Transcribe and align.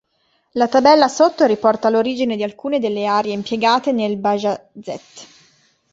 La 0.53 0.67
tabella 0.67 1.07
sotto 1.07 1.45
riporta 1.45 1.89
l'origine 1.91 2.35
di 2.35 2.41
alcune 2.41 2.79
delle 2.79 3.05
arie 3.05 3.33
impiegate 3.33 3.91
nel 3.91 4.17
"Bajazet". 4.17 5.27